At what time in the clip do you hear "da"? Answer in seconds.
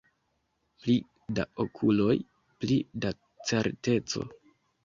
1.39-1.45, 3.05-3.13